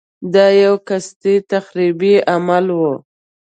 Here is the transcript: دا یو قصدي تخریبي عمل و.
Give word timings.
دا 0.33 0.45
یو 0.63 0.75
قصدي 0.87 1.35
تخریبي 1.51 2.13
عمل 2.33 2.65
و. 2.79 2.81